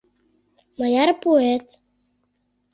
[0.77, 1.65] Мыняр пуэт?